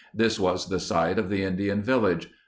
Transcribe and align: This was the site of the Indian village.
This 0.15 0.39
was 0.39 0.67
the 0.69 0.79
site 0.79 1.19
of 1.19 1.29
the 1.29 1.43
Indian 1.43 1.83
village. 1.83 2.31